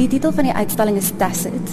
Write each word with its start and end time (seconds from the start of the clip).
Die 0.00 0.08
titel 0.08 0.32
van 0.32 0.46
die 0.48 0.52
uitstalling 0.56 0.96
is 0.96 1.10
Tacit. 1.20 1.72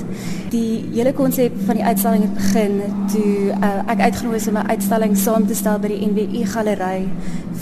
Die 0.52 0.84
hele 0.92 1.14
konsep 1.16 1.54
van 1.66 1.78
die 1.80 1.84
uitstalling 1.84 2.26
het 2.26 2.34
begin 2.36 2.82
toe 3.14 3.54
uh, 3.56 3.70
ek 3.94 4.02
uitgenooi 4.10 4.36
is 4.36 4.48
om 4.52 4.58
'n 4.60 4.68
uitstalling 4.68 5.16
saam 5.18 5.46
te 5.48 5.56
stel 5.56 5.80
by 5.80 5.88
die 5.94 6.10
NWI 6.10 6.44
galery 6.52 7.08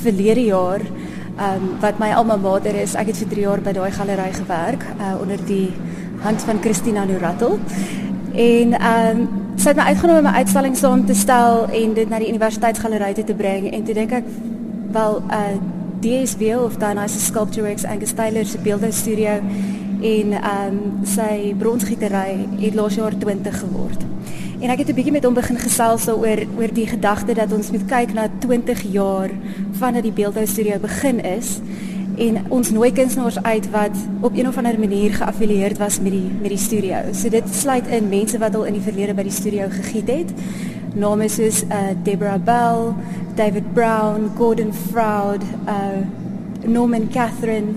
verlede 0.01 0.45
jaar. 0.45 0.81
Um 1.37 1.67
wat 1.83 1.99
my 2.01 2.09
alma 2.17 2.35
mater 2.35 2.73
is, 2.81 2.95
ek 2.95 3.13
het 3.13 3.17
vir 3.17 3.29
3 3.35 3.41
jaar 3.41 3.61
by 3.61 3.75
daai 3.77 3.91
galery 3.91 4.31
gewerk 4.33 4.85
uh, 4.97 5.21
onder 5.21 5.37
die 5.45 5.69
hand 6.25 6.41
van 6.41 6.61
Christina 6.61 7.05
Nurattel. 7.05 7.59
En 8.33 8.73
um 8.73 9.21
sy 9.55 9.69
het 9.69 9.77
my 9.77 9.85
uitgenooi 9.93 10.19
om 10.19 10.25
'n 10.25 10.41
uitstalling 10.41 10.77
saam 10.77 11.05
te 11.05 11.13
stel 11.13 11.69
en 11.69 11.93
dit 11.93 12.09
na 12.09 12.17
die 12.19 12.29
universiteitsgalery 12.29 13.13
te 13.13 13.33
bring 13.33 13.69
en 13.71 13.83
toe 13.83 13.93
dink 13.93 14.11
ek 14.11 14.25
wel 14.91 15.21
uh 15.29 15.57
DSW 16.05 16.57
of 16.63 16.77
Dionysus 16.77 17.25
Sculpture 17.25 17.65
Works 17.65 17.85
Angus 17.85 18.11
Taylor 18.13 18.45
se 18.45 18.57
beeldhou 18.57 18.91
studio 18.91 19.41
en 20.01 20.31
ehm 20.31 20.67
um, 20.67 21.05
sy 21.05 21.53
bronsgietery 21.57 22.47
het 22.59 22.73
laas 22.73 22.95
jaar 22.95 23.17
20 23.17 23.59
geword. 23.59 24.05
En 24.59 24.69
ek 24.69 24.77
het 24.77 24.89
'n 24.89 24.93
bietjie 24.93 25.11
met 25.11 25.23
hom 25.23 25.33
begin 25.33 25.57
gesels 25.57 26.07
oor 26.07 26.39
oor 26.57 26.73
die 26.73 26.87
gedagte 26.87 27.33
dat 27.33 27.51
ons 27.53 27.71
moet 27.71 27.85
kyk 27.85 28.13
na 28.13 28.27
20 28.39 28.81
jaar 28.81 29.29
vandat 29.71 30.03
die 30.03 30.11
beeldhou 30.11 30.45
studio 30.45 30.79
begin 30.79 31.23
is 31.23 31.59
en 32.17 32.39
ons 32.49 32.71
nooi 32.71 32.91
kunstenaars 32.91 33.43
uit 33.43 33.69
wat 33.69 33.95
op 34.21 34.37
een 34.37 34.47
of 34.47 34.57
ander 34.57 34.79
manier 34.79 35.13
geaffilieerd 35.13 35.77
was 35.77 35.99
met 35.99 36.11
die 36.11 36.29
met 36.41 36.49
die 36.49 36.57
studio. 36.57 36.95
So 37.11 37.29
dit 37.29 37.43
sluit 37.51 37.87
in 37.87 38.09
mense 38.09 38.37
wat 38.37 38.55
al 38.55 38.65
in 38.65 38.73
die 38.73 38.81
verlede 38.81 39.13
by 39.13 39.23
die 39.23 39.31
studio 39.31 39.67
gegiet 39.69 40.07
het. 40.07 40.33
Name 40.93 41.27
soos 41.29 41.63
uh 41.63 41.91
Deborah 42.03 42.43
Bell, 42.43 42.93
David 43.35 43.73
Brown, 43.73 44.31
Gordon 44.37 44.73
Froud, 44.73 45.43
uh 45.67 46.05
Norman 46.65 47.09
Catherine 47.11 47.75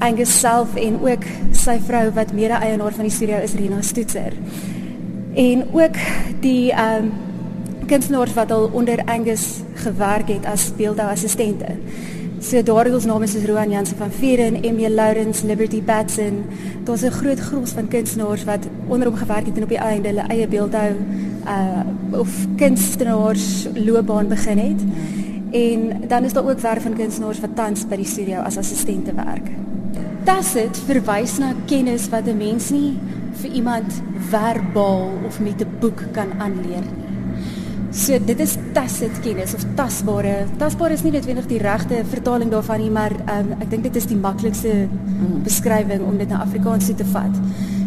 Angus 0.00 0.38
self 0.40 0.74
en 0.80 0.96
ook 1.04 1.24
sy 1.52 1.76
vrou 1.84 2.06
wat 2.16 2.32
mede-eienaar 2.32 2.94
van 2.96 3.04
die 3.04 3.12
studio 3.12 3.36
is 3.44 3.52
Rina 3.52 3.82
Stoetser. 3.84 4.32
En 5.34 5.66
ook 5.72 5.98
die 6.40 6.72
ehm 6.72 7.04
um, 7.04 7.12
kunstenaars 7.90 8.34
wat 8.34 8.52
al 8.54 8.68
onder 8.72 9.02
Angus 9.04 9.60
gewerk 9.74 10.28
het 10.28 10.46
as 10.46 10.70
beeldhouassistente. 10.76 11.74
So 12.40 12.62
daar 12.62 12.86
is 12.86 12.94
ons 12.94 13.04
name 13.04 13.26
soos 13.26 13.44
Roan 13.44 13.70
Jansen 13.70 13.96
van 13.96 14.10
Vieren, 14.10 14.62
Emil 14.62 14.94
Lawrence, 14.94 15.46
Liberty 15.46 15.82
Batson. 15.82 16.44
Daar's 16.84 17.02
'n 17.02 17.10
groot 17.10 17.40
gros 17.40 17.70
van 17.70 17.88
kunstenaars 17.88 18.44
wat 18.44 18.66
onder 18.88 19.08
hom 19.08 19.16
gewerk 19.16 19.46
het 19.46 19.56
en 19.56 19.62
op 19.62 19.68
die 19.68 19.78
einde 19.78 20.08
hulle 20.08 20.24
eie 20.28 20.48
beeldhou 20.48 20.92
uh 21.44 22.18
of 22.20 22.46
kunstenaars 22.56 23.68
loopbaan 23.74 24.28
begin 24.28 24.58
het. 24.58 24.80
En 25.50 26.08
dan 26.08 26.24
is 26.24 26.32
daar 26.32 26.48
ook 26.48 26.60
werk 26.60 26.80
van 26.80 26.94
kunstenaars 26.94 27.40
wat 27.40 27.56
tans 27.56 27.88
by 27.88 27.96
die 27.96 28.06
studio 28.06 28.38
as 28.38 28.56
assistente 28.56 29.14
werk 29.14 29.50
tacit 30.24 30.76
verwys 30.86 31.38
na 31.38 31.54
kennis 31.66 32.08
wat 32.08 32.26
'n 32.28 32.36
mens 32.36 32.70
nie 32.70 32.98
vir 33.42 33.50
iemand 33.50 34.02
verbaal 34.30 35.10
of 35.26 35.40
met 35.40 35.60
'n 35.60 35.68
boek 35.80 36.02
kan 36.12 36.28
aanleer 36.38 36.84
nie. 36.84 37.08
So 37.90 38.18
dit 38.24 38.40
is 38.40 38.56
tacit 38.72 39.20
kennis 39.20 39.54
of 39.54 39.64
tasbare. 39.74 40.46
Tasbare 40.58 40.92
is 40.92 41.02
nie 41.02 41.10
noodwendig 41.12 41.46
die 41.46 41.58
regte 41.58 42.04
vertaling 42.04 42.50
daarvan 42.50 42.78
nie, 42.78 42.90
maar 42.90 43.10
um, 43.10 43.50
ek 43.60 43.70
dink 43.70 43.82
dit 43.82 43.96
is 43.96 44.06
die 44.06 44.16
maklikste 44.16 44.86
mm. 44.86 45.42
beskrywing 45.42 46.04
om 46.06 46.18
dit 46.18 46.28
na 46.28 46.38
Afrikaans 46.44 46.86
te 46.94 47.04
vat. 47.04 47.34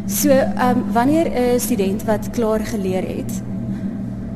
So, 0.06 0.30
ehm 0.30 0.78
um, 0.78 0.84
wanneer 0.92 1.32
'n 1.32 1.60
student 1.60 2.04
wat 2.04 2.30
klaar 2.30 2.60
geleer 2.60 3.08
het, 3.08 3.32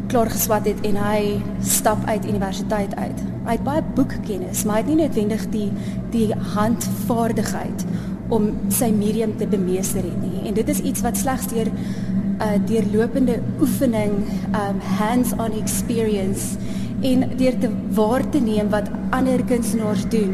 klaar 0.08 0.30
geswat 0.32 0.66
het 0.66 0.80
en 0.88 0.96
hy 1.02 1.22
stap 1.64 2.06
uit 2.08 2.26
universiteit 2.26 2.96
uit. 2.96 3.24
Hy 3.48 3.56
het 3.56 3.64
baie 3.64 3.84
boekkennis, 3.96 4.64
maar 4.64 4.80
hy 4.80 4.84
het 4.84 4.92
nie 4.92 5.00
noodwendig 5.02 5.48
die 5.54 5.70
die 6.14 6.28
handvaardigheid 6.56 7.86
om 8.34 8.50
sy 8.74 8.90
medium 8.92 9.36
te 9.40 9.48
bemeester 9.48 10.04
nie. 10.04 10.48
En 10.48 10.56
dit 10.56 10.70
is 10.70 10.80
iets 10.80 11.04
wat 11.06 11.18
slegs 11.18 11.48
deur 11.52 11.68
'n 11.68 12.42
uh, 12.42 12.60
deurlopende 12.68 13.40
oefening, 13.60 14.14
um 14.54 14.80
hands-on 15.00 15.52
experience 15.62 16.58
en 17.02 17.30
deur 17.38 17.58
te 17.58 17.70
waar 17.90 18.30
te 18.30 18.40
neem 18.40 18.70
wat 18.70 18.90
ander 19.10 19.44
kunstenaars 19.44 20.10
doen 20.10 20.34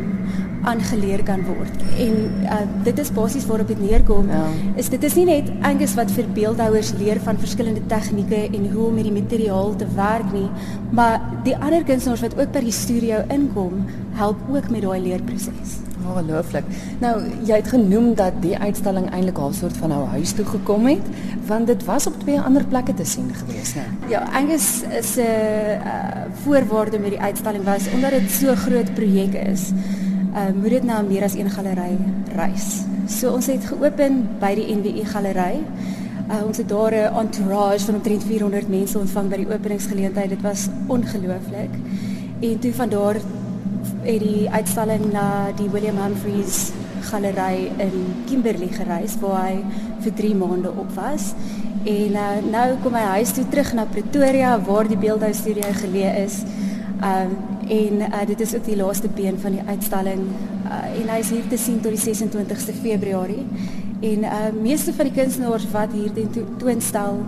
aangeleer 0.64 1.24
kan 1.24 1.44
word. 1.46 1.84
En 2.00 2.16
uh, 2.44 2.60
dit 2.84 3.00
is 3.00 3.12
basies 3.12 3.46
waarop 3.50 3.68
dit 3.68 3.80
neerkom. 3.82 4.30
Ja. 4.32 4.46
Is 4.80 4.90
dit 4.90 5.04
is 5.04 5.16
nie 5.20 5.26
net 5.30 5.52
Angus 5.62 5.96
wat 6.00 6.12
vir 6.16 6.30
beeldhouers 6.36 6.94
leer 7.00 7.22
van 7.24 7.40
verskillende 7.40 7.86
tegnieke 7.92 8.46
en 8.50 8.68
hoe 8.72 8.88
om 8.88 8.98
met 8.98 9.08
die 9.10 9.16
materiaal 9.16 9.76
te 9.76 9.88
werk 9.96 10.32
nie, 10.34 10.50
maar 10.92 11.22
die 11.44 11.56
ander 11.58 11.84
kunstenaars 11.84 12.24
wat 12.26 12.38
ook 12.40 12.52
by 12.56 12.64
die 12.64 12.76
studio 12.76 13.24
inkom, 13.34 13.86
help 14.20 14.40
ook 14.52 14.70
met 14.74 14.86
daai 14.86 15.02
leerproses. 15.04 15.80
Ongelooflik. 16.04 16.66
Nou, 17.00 17.14
jy 17.48 17.60
het 17.62 17.70
genoem 17.72 18.12
dat 18.20 18.36
die 18.44 18.58
uitstalling 18.58 19.08
eintlik 19.12 19.40
al 19.40 19.54
soort 19.56 19.78
van 19.80 19.94
nou 19.94 20.02
huis 20.16 20.34
toe 20.36 20.46
gekom 20.46 20.88
het, 20.90 21.12
want 21.48 21.68
dit 21.68 21.86
was 21.88 22.08
op 22.08 22.20
twee 22.24 22.40
ander 22.42 22.66
plekke 22.68 22.94
te 22.94 23.06
sien 23.08 23.30
gewees, 23.34 23.76
né? 23.80 23.86
Ja, 24.12 24.26
Angus 24.36 24.84
se 25.14 25.28
uh, 25.78 26.26
voorwaarde 26.44 27.00
met 27.00 27.16
die 27.16 27.22
uitstalling 27.22 27.64
was 27.64 27.88
omdat 27.94 28.12
dit 28.12 28.32
so 28.32 28.56
groot 28.66 28.94
projek 28.94 29.38
is 29.48 29.72
uh, 30.34 30.50
moet 30.56 30.70
dit 30.70 30.84
nou 30.84 31.04
meer 31.08 31.24
as 31.24 31.36
een 31.38 31.50
galery 31.50 31.98
reis. 32.36 32.84
So 33.08 33.34
ons 33.34 33.48
het 33.52 33.66
geopen 33.70 34.24
by 34.42 34.54
die 34.58 34.68
NWI 34.76 35.06
galery. 35.06 35.62
Uh, 36.24 36.42
ons 36.48 36.58
het 36.58 36.70
daar 36.70 36.94
'n 36.94 37.16
entourage 37.20 37.86
van 37.86 37.96
omtrent 37.96 38.24
400 38.24 38.70
mense 38.70 39.00
ontvang 39.00 39.30
by 39.30 39.38
die 39.38 39.54
openingsgeleentheid. 39.54 40.30
Dit 40.30 40.42
was 40.42 40.68
ongelooflik. 40.88 41.74
En 42.40 42.60
toe 42.60 42.74
van 42.74 42.90
daar 42.90 43.16
het 44.02 44.20
die 44.20 44.50
uitstalling 44.50 45.12
na 45.12 45.52
die 45.56 45.70
William 45.70 45.98
Humphreys 45.98 46.72
galery 47.02 47.72
in 47.78 48.16
Kimberley 48.26 48.68
gereis 48.72 49.16
waar 49.20 49.46
hy 49.46 49.64
vir 50.00 50.14
3 50.14 50.36
maande 50.36 50.72
op 50.72 50.92
was. 50.96 51.34
En 51.84 52.12
uh, 52.16 52.52
nou 52.52 52.68
kom 52.84 52.94
hy 52.94 53.06
huis 53.20 53.32
toe 53.32 53.48
terug 53.52 53.74
na 53.74 53.86
Pretoria 53.86 54.62
waar 54.62 54.88
die 54.88 54.98
beeldhou 54.98 55.34
studio 55.34 55.68
geleë 55.82 56.24
is. 56.24 56.44
Um 57.04 57.38
en 57.68 57.94
uh, 58.00 58.26
dit 58.28 58.40
is 58.40 58.56
ook 58.56 58.66
die 58.66 58.76
laaste 58.76 59.08
been 59.08 59.40
van 59.40 59.52
die 59.52 59.62
uitstalling 59.66 60.22
uh, 60.68 61.02
en 61.02 61.10
hy 61.10 61.20
is 61.20 61.30
hier 61.30 61.48
te 61.50 61.58
sien 61.58 61.80
tot 61.84 61.96
die 61.96 62.04
26ste 62.04 62.76
Februarie. 62.82 63.46
En 64.04 64.28
uh 64.28 64.50
meeste 64.56 64.94
van 64.94 65.10
die 65.10 65.16
kunstenaars 65.16 65.70
wat 65.72 65.92
hier 65.96 66.12
teen 66.14 66.32
to 66.32 66.44
toonstel 66.60 67.20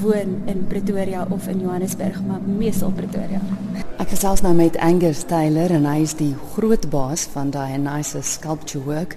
woon 0.00 0.36
in 0.46 0.66
Pretoria 0.68 1.26
of 1.30 1.48
in 1.48 1.60
Johannesburg, 1.60 2.22
maar 2.26 2.40
meestal 2.44 2.92
Pretoria. 2.96 3.40
Ek 4.00 4.08
gesels 4.14 4.40
nou 4.44 4.54
met 4.56 4.76
Angus 4.80 5.24
Taylor 5.28 5.72
en 5.76 5.84
hy 5.88 6.00
is 6.04 6.14
die 6.16 6.32
groot 6.54 6.86
baas 6.92 7.26
van 7.34 7.52
daai 7.52 7.76
nice 7.78 8.20
sculpture 8.24 8.84
work. 8.84 9.16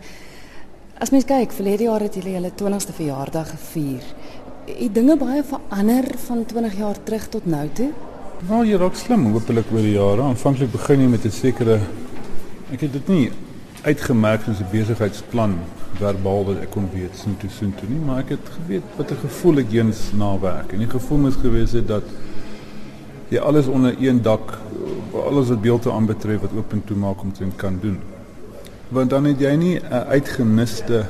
As 1.00 1.12
mens 1.12 1.28
kyk, 1.28 1.56
verlede 1.56 1.88
jaar 1.88 2.04
het 2.04 2.16
julle 2.20 2.36
julle 2.36 2.52
20ste 2.60 2.96
verjaardag 2.96 3.54
gevier. 3.56 4.04
Het 4.68 4.94
dinge 4.96 5.16
baie 5.20 5.44
verander 5.44 6.08
van 6.28 6.46
20 6.46 6.78
jaar 6.80 7.00
terug 7.04 7.30
tot 7.32 7.46
nou 7.46 7.68
toe? 7.76 7.92
Nou, 8.44 8.60
jy 8.68 8.76
raak 8.76 8.98
slim 9.00 9.22
hopelik 9.32 9.70
oor 9.72 9.86
die 9.86 9.94
jare. 9.94 10.24
Aanvanklik 10.26 10.74
begin 10.74 11.00
jy 11.00 11.08
met 11.08 11.26
'n 11.26 11.32
sekere 11.32 11.80
ek 12.74 12.82
het 12.82 12.92
dit 12.92 13.08
nie 13.08 13.32
uitgemerk 13.86 14.42
as 14.50 14.60
'n 14.60 14.68
besigheidsplan 14.72 15.54
verbaal 15.96 16.44
wat 16.46 16.58
ek 16.58 16.72
kon 16.72 16.90
weet 16.94 17.16
sien 17.16 17.38
toe 17.38 17.50
sien 17.50 17.74
toe 17.76 17.88
nie, 17.88 18.00
maar 18.00 18.20
ek 18.20 18.30
het 18.30 18.50
geweet 18.58 18.84
wat 18.98 19.12
'n 19.12 19.22
gevoel 19.22 19.60
ek 19.60 19.72
eens 19.72 20.12
na 20.14 20.40
werk. 20.40 20.74
En 20.74 20.80
die 20.80 20.90
gevoel 20.90 21.18
moes 21.18 21.36
gewees 21.36 21.72
het 21.72 21.88
dat 21.88 22.04
jy 23.30 23.40
alles 23.40 23.68
onder 23.68 23.96
een 24.00 24.22
dak 24.22 24.60
alles 25.14 25.48
wat 25.48 25.62
beelde 25.62 25.92
aanbetref 25.92 26.42
wat 26.42 26.52
oop 26.58 26.72
en 26.74 26.84
toe 26.84 26.98
maak 26.98 27.22
om 27.22 27.32
te 27.32 27.46
kan 27.56 27.80
doen. 27.82 28.00
Want 28.90 29.10
dan 29.10 29.26
het 29.26 29.40
jy 29.40 29.56
nie 29.56 29.80
'n 29.80 30.06
uitgemiste 30.10 31.06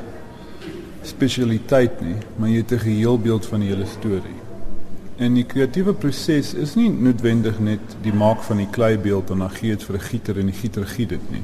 spesialiteit 1.02 2.02
nie, 2.02 2.16
maar 2.36 2.50
jy 2.50 2.58
het 2.58 2.72
'n 2.72 2.80
geheel 2.80 3.20
beeld 3.20 3.46
van 3.46 3.60
die 3.60 3.70
hele 3.70 3.86
storie. 3.86 4.43
En 5.22 5.35
die 5.38 5.46
kreatiewe 5.46 5.94
proses 5.94 6.53
is 6.57 6.74
nie 6.75 6.88
noodwendig 6.90 7.59
net 7.62 7.97
die 8.01 8.13
maak 8.13 8.41
van 8.47 8.57
die 8.57 8.69
kleibeeld 8.74 9.29
en 9.29 9.44
dan 9.46 9.51
gee 9.53 9.75
dit 9.75 9.84
vir 9.84 9.96
'n 9.96 10.07
gieter 10.09 10.40
en 10.40 10.46
die 10.46 10.59
gieter 10.62 10.85
giet 10.85 11.09
dit 11.09 11.31
nie. 11.31 11.44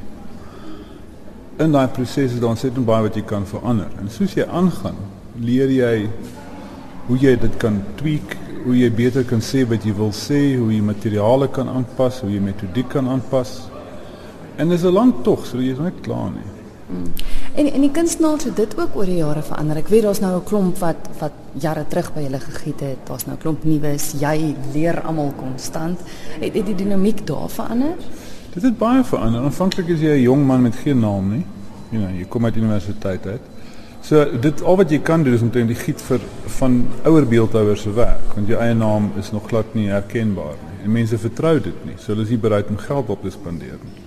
In 1.60 1.72
daai 1.72 1.88
proses 1.88 2.34
is 2.34 2.40
daar 2.40 2.50
ontsettend 2.50 2.86
baie 2.86 3.04
wat 3.04 3.16
jy 3.16 3.22
kan 3.22 3.46
verander. 3.46 3.90
En 4.00 4.10
soos 4.10 4.34
jy 4.34 4.46
aangaan, 4.46 4.96
leer 5.40 5.70
jy 5.70 6.10
hoe 7.08 7.18
jy 7.18 7.36
dit 7.36 7.58
kan 7.58 7.84
tweak, 7.96 8.38
hoe 8.64 8.78
jy 8.78 8.92
beter 8.92 9.24
kan 9.24 9.42
sê 9.42 9.68
wat 9.68 9.84
jy 9.84 9.94
wil 9.94 10.12
sê, 10.12 10.58
hoe 10.58 10.72
jy 10.74 10.82
materiale 10.82 11.48
kan 11.48 11.68
aanpas, 11.68 12.22
hoe 12.22 12.32
jy 12.32 12.40
metodiek 12.40 12.90
kan 12.90 13.08
aanpas. 13.08 13.70
En 14.58 14.70
dis 14.70 14.84
'n 14.84 14.94
lang 14.94 15.14
tog, 15.24 15.46
so 15.46 15.58
jy 15.58 15.72
is 15.72 15.78
nooit 15.78 16.02
klaar 16.02 16.32
nie. 16.32 16.50
Hmm. 16.88 17.12
En 17.56 17.72
en 17.74 17.82
die 17.82 17.92
kunstenaars 17.92 18.44
het 18.44 18.56
dit 18.56 18.80
ook 18.80 18.96
oor 18.96 19.06
die 19.06 19.20
jare 19.20 19.42
verander. 19.42 19.78
Ek 19.78 19.88
weet 19.88 20.04
daar's 20.04 20.20
nou 20.20 20.36
'n 20.38 20.44
klomp 20.44 20.78
wat 20.78 21.10
wat 21.20 21.32
jare 21.54 21.86
terug 21.88 22.14
by 22.14 22.22
hulle 22.22 22.40
gegiet 22.40 22.80
het. 22.80 22.98
Daar's 23.04 23.26
nou 23.26 23.38
'n 23.38 23.42
klomp 23.42 23.64
nuus. 23.64 24.14
Jy 24.20 24.56
leer 24.74 25.02
almal 25.02 25.34
konstant. 25.38 26.00
Het, 26.40 26.54
het 26.54 26.66
die 26.66 26.76
dinamiek 26.76 27.28
daar 27.28 27.50
verander? 27.50 27.96
Dit 28.54 28.64
het 28.64 28.78
baie 28.78 29.04
verander. 29.04 29.42
Aanvanklik 29.42 29.88
is 29.88 30.00
jy 30.00 30.18
'n 30.18 30.22
jong 30.22 30.46
man 30.46 30.62
met 30.62 30.76
geen 30.76 31.00
naam 31.00 31.30
nie. 31.30 31.46
You 31.90 32.04
know, 32.04 32.18
jy 32.18 32.26
kom 32.26 32.46
uit 32.46 32.56
universiteit 32.56 33.26
uit. 33.26 33.42
So 34.02 34.40
dit 34.40 34.62
al 34.64 34.78
wat 34.80 34.90
jy 34.90 35.00
kan 35.00 35.24
doen 35.24 35.34
is 35.34 35.42
om 35.42 35.52
te 35.52 35.66
die 35.66 35.76
giet 35.76 36.02
vir 36.02 36.20
van 36.60 36.88
ouer 37.04 37.28
beeldhouers 37.28 37.82
se 37.82 37.92
werk, 37.94 38.34
want 38.36 38.48
jou 38.48 38.60
eie 38.60 38.74
naam 38.74 39.12
is 39.20 39.32
nog 39.32 39.48
glad 39.48 39.74
nie 39.74 39.90
herkenbaar 39.90 40.56
nie. 40.56 40.84
En 40.84 40.92
mense 40.92 41.18
vertrou 41.18 41.60
dit 41.60 41.86
nie. 41.86 41.98
So 41.98 42.14
hulle 42.14 42.24
is 42.24 42.30
nie 42.30 42.38
bereid 42.38 42.70
om 42.70 42.78
geld 42.78 43.10
op 43.10 43.22
te 43.22 43.30
spandeer 43.30 43.78
nie. 43.84 43.99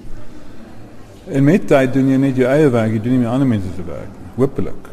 En 1.30 1.44
met 1.44 1.66
tyd 1.66 1.92
doen 1.94 2.08
jy 2.10 2.16
net 2.18 2.38
jou 2.40 2.48
eie 2.50 2.70
werk, 2.72 2.96
jy 2.96 3.00
doen 3.02 3.14
nie 3.14 3.20
meer 3.22 3.30
ander 3.30 3.46
mense 3.46 3.68
se 3.76 3.84
werk 3.86 4.10
nie. 4.10 4.30
Hoopelik. 4.40 4.88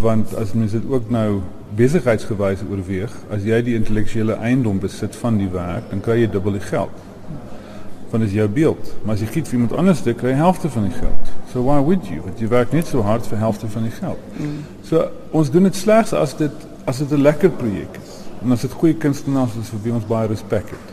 Want 0.00 0.32
as 0.40 0.54
mens 0.56 0.72
dit 0.72 0.84
ook 0.88 1.10
nou 1.12 1.42
besigheidsgewys 1.76 2.62
oorweeg, 2.70 3.12
as 3.34 3.44
jy 3.44 3.58
die 3.66 3.74
intellektuele 3.76 4.38
eiendom 4.40 4.78
besit 4.80 5.16
van 5.20 5.36
die 5.36 5.50
werk, 5.52 5.90
dan 5.90 6.00
kry 6.04 6.22
jy 6.22 6.30
dubbel 6.32 6.56
die 6.56 6.64
geld. 6.64 7.02
Want 8.10 8.24
dit 8.24 8.30
is 8.30 8.38
jou 8.38 8.46
beeld. 8.48 8.92
Maar 9.02 9.18
as 9.18 9.24
jy 9.24 9.28
giet 9.34 9.50
vir 9.50 9.58
iemand 9.58 9.74
anders, 9.82 10.00
dan 10.06 10.16
kry 10.16 10.32
jy 10.32 10.38
helfte 10.40 10.70
van 10.72 10.86
die 10.88 10.94
geld. 10.96 11.32
So 11.52 11.64
why 11.66 11.76
would 11.82 12.08
you? 12.08 12.22
Want 12.24 12.40
jy 12.40 12.48
werk 12.54 12.72
net 12.72 12.88
so 12.88 13.04
hard 13.04 13.28
vir 13.28 13.42
helfte 13.42 13.68
van 13.74 13.84
die 13.84 13.92
geld. 13.98 14.30
Mm. 14.38 14.62
So 14.88 15.04
ons 15.36 15.52
doen 15.52 15.68
dit 15.68 15.76
slegs 15.76 16.14
as 16.16 16.32
dit 16.40 16.70
as 16.88 16.98
dit 17.00 17.12
'n 17.12 17.20
lekker 17.20 17.50
projek 17.50 18.00
is. 18.00 18.16
En 18.44 18.52
as 18.52 18.60
dit 18.60 18.72
goeie 18.72 18.94
kunstenaars 18.94 19.56
is 19.60 19.68
vir 19.68 19.80
wie 19.82 19.92
ons 19.92 20.06
baie 20.06 20.28
respek 20.28 20.72
het. 20.72 20.88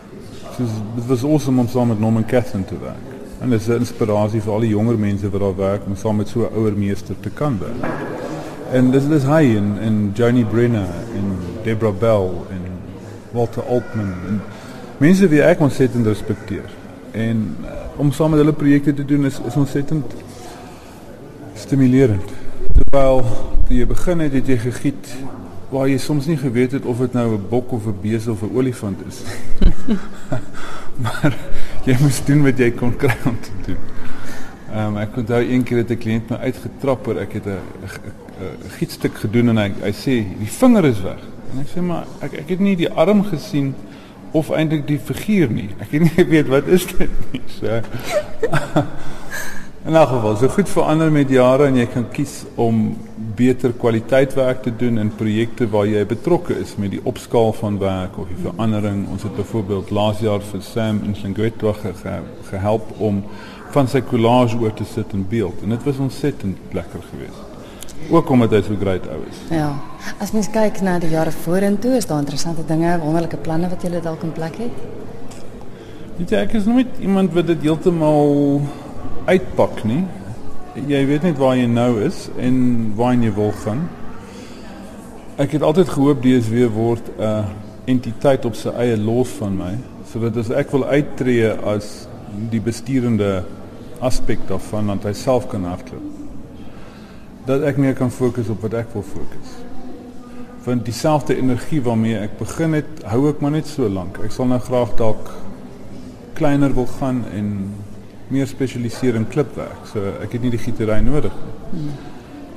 So 0.57 0.68
dit 0.95 1.07
was 1.07 1.24
awesome 1.24 1.59
om 1.62 1.68
saam 1.68 1.88
met 1.88 2.00
Norman 2.00 2.25
Catherine 2.25 2.65
te 2.65 2.80
werk. 2.80 3.10
En 3.41 3.49
dit 3.49 3.59
is 3.59 3.67
'n 3.67 3.81
inspirasie 3.81 4.41
vir 4.41 4.53
al 4.53 4.59
die 4.59 4.69
jonger 4.69 4.99
mense 4.99 5.29
wat 5.29 5.41
daar 5.41 5.55
werk 5.55 5.81
om 5.85 5.95
saam 5.95 6.15
met 6.15 6.27
so 6.27 6.39
'n 6.39 6.55
ouer 6.55 6.73
meester 6.77 7.15
te 7.19 7.29
kan 7.29 7.59
werk. 7.59 7.91
En 8.71 8.91
dis 8.91 9.07
dis 9.07 9.23
hy 9.23 9.55
en 9.57 9.77
en 9.81 10.11
Johnny 10.13 10.43
Brenner 10.43 10.89
en 11.15 11.38
Debra 11.63 11.91
Bell 11.91 12.29
en 12.49 12.61
Walter 13.31 13.63
Altman 13.63 14.13
en 14.27 14.41
mense 14.97 15.27
wie 15.27 15.41
ek 15.41 15.59
ontsettend 15.59 16.05
respekteer. 16.07 16.69
En 17.11 17.55
uh, 17.61 17.67
om 17.95 18.11
saam 18.11 18.29
met 18.29 18.39
hulle 18.39 18.53
projekte 18.53 18.93
te 18.93 19.05
doen 19.05 19.25
is 19.25 19.39
is 19.47 19.55
ontsettend 19.55 20.05
stimulerend. 21.53 22.29
Terwyl 22.73 23.25
jy 23.67 23.87
begin 23.87 24.19
het, 24.19 24.33
het 24.33 24.47
jy 24.47 24.57
gegiet 24.57 25.15
waar 25.71 25.87
jy 25.87 25.97
soms 25.97 26.25
nie 26.27 26.37
geweet 26.37 26.71
het 26.71 26.85
of 26.85 26.97
dit 26.97 27.13
nou 27.13 27.33
'n 27.33 27.45
bok 27.49 27.71
of 27.71 27.85
'n 27.85 27.97
bees 28.01 28.27
of 28.27 28.41
'n 28.41 28.55
olifant 28.55 28.99
is. 29.07 29.21
maar 31.05 31.37
jy 31.86 31.95
moes 32.01 32.22
doen 32.25 32.44
wat 32.45 32.60
jy 32.62 32.72
kon 32.78 32.94
kry 32.98 33.16
om 33.25 33.38
te 33.42 33.56
doen. 33.66 33.78
Ehm 34.72 34.88
um, 34.88 34.98
ek 35.01 35.18
onthou 35.18 35.42
een 35.44 35.63
keer 35.63 35.81
het 35.83 35.92
'n 35.92 35.98
kliënt 35.98 36.30
my 36.30 36.38
uitgetrap 36.38 37.07
oor 37.07 37.18
ek 37.19 37.33
het 37.33 37.48
'n 37.48 37.60
gietstuk 38.78 39.16
gedoen 39.18 39.50
en 39.50 39.57
hy 39.57 39.72
hy 39.81 39.92
sê 39.92 40.16
die 40.39 40.51
vinger 40.60 40.86
is 40.86 41.01
weg. 41.01 41.24
En 41.54 41.60
ek 41.60 41.68
sê 41.68 41.81
maar 41.81 42.06
ek 42.22 42.33
ek 42.33 42.50
het 42.50 42.60
nie 42.60 42.75
die 42.75 42.89
arm 42.89 43.24
gesien 43.24 43.74
of 44.31 44.50
eintlik 44.50 44.88
die 44.88 45.00
figuur 45.00 45.50
nie. 45.50 45.69
Ek 45.80 45.92
het 45.92 46.01
nie 46.01 46.16
geweet 46.24 46.48
wat 46.48 46.68
is 46.68 46.86
dit 46.86 47.10
nie. 47.31 47.42
So 47.48 47.68
In 49.86 49.95
elk 49.95 50.10
geval, 50.10 50.36
so 50.38 50.48
goed 50.48 50.69
verander 50.69 51.12
met 51.12 51.30
jare 51.30 51.66
en 51.66 51.75
jy 51.75 51.88
kan 51.89 52.06
kies 52.13 52.44
om 52.56 52.98
beter 53.36 53.74
kwaliteit 53.74 54.33
werk 54.33 54.62
te 54.63 54.72
doen 54.75 54.98
in 54.98 55.12
projekte 55.16 55.68
waar 55.69 55.86
jy 55.88 56.04
betrokke 56.06 56.56
is 56.60 56.75
met 56.78 56.92
die 56.92 57.01
opskaal 57.04 57.54
van 57.54 57.78
werk 57.80 58.18
of 58.18 58.28
die 58.28 58.39
verandering. 58.44 59.06
Ons 59.12 59.24
het 59.24 59.36
byvoorbeeld 59.36 59.89
laas 59.89 60.19
jaar 60.19 60.44
vir 60.51 60.62
Sam 60.66 61.01
in 61.06 61.16
Singwetwa 61.16 61.74
ge 61.74 61.94
gehelp 62.50 62.92
om 62.98 63.24
van 63.72 63.88
sy 63.88 64.01
collage 64.01 64.57
oor 64.60 64.74
te 64.75 64.86
sit 64.86 65.13
in 65.16 65.24
beeld 65.30 65.63
en 65.63 65.75
dit 65.75 65.83
was 65.88 65.98
ontsettend 65.98 66.57
lekker 66.75 67.04
geweest. 67.12 67.50
Ook 68.10 68.30
omdat 68.30 68.51
hy 68.51 68.62
so 68.66 68.75
great 68.80 69.06
ou 69.07 69.19
is. 69.30 69.42
Ja. 69.54 69.69
As 70.19 70.33
mens 70.36 70.50
kyk 70.51 70.81
na 70.81 70.98
die 71.00 71.12
jare 71.12 71.31
vorentoe, 71.31 71.94
is 72.00 72.07
daar 72.10 72.24
interessante 72.24 72.66
dinge, 72.68 72.98
wonderlike 73.00 73.38
planne 73.45 73.69
wat 73.69 73.83
jy 73.86 74.01
dalk 74.01 74.24
in 74.25 74.33
plek 74.36 74.57
het. 74.57 74.81
Weet 76.18 76.33
jy, 76.33 76.42
ek 76.42 76.57
is 76.60 76.66
nooit 76.68 76.98
iemand 77.00 77.33
wat 77.38 77.48
dit 77.54 77.63
heeltemal 77.68 78.62
uitpak 79.30 79.83
nie. 79.88 80.04
Jy 80.71 81.01
weet 81.03 81.25
net 81.27 81.35
waar 81.35 81.57
jy 81.59 81.65
nou 81.68 81.97
is 82.00 82.29
en 82.39 82.94
waar 82.95 83.18
jy 83.19 83.31
wil 83.35 83.50
gaan. 83.65 83.81
Ek 85.35 85.51
het 85.57 85.65
altyd 85.68 85.89
gehoop 85.91 86.21
DSW 86.23 86.69
word 86.71 87.09
'n 87.18 87.23
uh, 87.27 87.50
entiteit 87.91 88.45
op 88.47 88.56
sy 88.56 88.71
eie 88.79 88.95
los 88.95 89.27
van 89.41 89.57
my, 89.57 89.73
sodat 90.07 90.38
as 90.38 90.50
ek 90.50 90.71
wil 90.71 90.85
uittreë 90.88 91.57
as 91.73 92.07
die 92.53 92.62
besturende 92.63 93.44
aspek 94.00 94.39
daarvan 94.47 94.88
want 94.88 95.03
hy 95.03 95.13
self 95.13 95.50
kan 95.51 95.68
hardloop. 95.68 96.07
Dat 97.45 97.68
ek 97.68 97.77
meer 97.77 97.94
kan 97.94 98.12
fokus 98.12 98.47
op 98.47 98.62
wat 98.62 98.73
ek 98.73 98.94
wil 98.94 99.03
fokus. 99.03 99.51
Want 100.63 100.85
dieselfde 100.85 101.35
energie 101.35 101.81
waarmee 101.81 102.15
ek 102.15 102.38
begin 102.39 102.73
het, 102.79 103.03
hou 103.03 103.27
ek 103.27 103.41
maar 103.41 103.51
net 103.51 103.68
so 103.68 103.89
lank. 103.89 104.23
Ek 104.23 104.31
sal 104.31 104.47
nou 104.47 104.59
graag 104.59 104.95
dalk 104.95 105.35
kleiner 106.33 106.73
wil 106.73 106.88
gaan 106.88 107.25
en 107.35 107.73
meer 108.31 108.48
spesialiseer 108.48 109.16
in 109.19 109.28
klipwerk. 109.28 109.86
So 109.92 110.16
ek 110.24 110.36
het 110.38 110.42
nie 110.45 110.54
die 110.54 110.62
gietery 110.62 111.00
nodig 111.04 111.36
nie. 111.74 111.92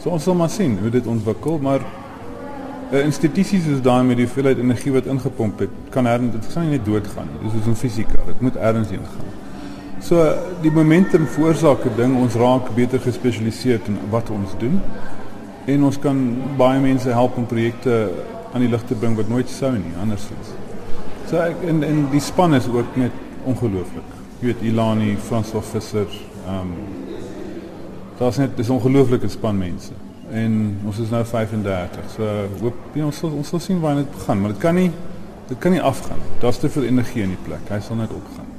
So 0.02 0.12
ons 0.14 0.26
sal 0.26 0.36
maar 0.38 0.50
sien 0.52 0.76
hoe 0.82 0.90
dit 0.92 1.06
ontwikkel, 1.06 1.58
maar 1.58 1.80
'n 1.80 2.96
uh, 2.96 3.04
institusie 3.04 3.60
soos 3.62 3.80
daai 3.82 4.04
met 4.04 4.16
die 4.16 4.26
hoeveelheid 4.26 4.58
energie 4.58 4.92
wat 4.92 5.06
ingepomp 5.06 5.58
het, 5.58 5.70
kan 5.90 6.06
her 6.06 6.20
dit 6.20 6.52
kan 6.52 6.68
nie 6.68 6.82
doodgaan 6.82 7.28
nie. 7.32 7.42
Dis 7.42 7.52
soos 7.52 7.66
in 7.66 7.76
fisika, 7.76 8.20
dit 8.26 8.40
moet 8.40 8.56
ergens 8.56 8.90
heen 8.90 9.06
gaan. 9.14 9.32
So 10.00 10.34
die 10.62 10.70
momentum 10.70 11.26
veroorsaak 11.26 11.84
'n 11.84 11.96
ding, 11.96 12.16
ons 12.16 12.34
raak 12.34 12.74
beter 12.74 13.00
gespesialiseer 13.00 13.80
in 13.86 13.98
wat 14.10 14.30
ons 14.30 14.50
doen 14.58 14.80
en 15.66 15.84
ons 15.84 15.98
kan 15.98 16.36
baie 16.56 16.80
mense 16.80 17.08
help 17.08 17.36
om 17.36 17.46
projekte 17.46 18.10
aan 18.52 18.60
die 18.60 18.68
lig 18.68 18.82
te 18.82 18.94
bring 18.94 19.16
wat 19.16 19.28
nooit 19.28 19.48
sou 19.48 19.72
nie 19.72 19.94
andersins. 20.00 20.52
So 21.30 21.36
ek 21.36 21.56
en 21.66 21.82
en 21.82 22.10
die 22.10 22.20
span 22.20 22.54
is 22.54 22.68
ook 22.68 22.96
net 22.96 23.12
ongelooflik 23.44 24.23
Ilani, 24.62 25.16
Visser, 25.72 26.06
ehm 26.46 26.60
um, 26.60 26.74
daar's 28.18 28.36
net 28.36 28.56
dis 28.56 28.70
ongelooflike 28.70 29.28
span 29.28 29.58
mense. 29.58 29.92
En 30.30 30.78
ons 30.86 30.98
is 30.98 31.10
nou 31.10 31.24
35. 31.26 32.10
So 32.14 32.28
hoop 32.60 32.94
jy 32.94 33.02
ons 33.02 33.22
gaan, 34.26 34.40
maar 34.40 34.54
dit 34.54 34.60
kan 34.62 34.74
nie 34.74 34.90
dit 35.48 35.58
kan 35.58 35.74
nie 35.74 35.82
afgaan. 35.82 36.20
Te 36.40 36.68
veel 36.68 36.90
energie 36.92 37.22
in 37.22 37.34
die 37.34 37.42
plek. 37.44 37.68
Hy 37.68 37.80
sal 37.84 37.96
net 38.00 38.12
opgaan. 38.14 38.53